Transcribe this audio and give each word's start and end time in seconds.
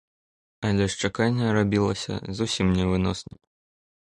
Але 0.69 0.87
ж 0.93 1.03
чаканне 1.03 1.47
рабілася 1.57 2.13
зусім 2.41 2.67
невыносным. 2.79 3.37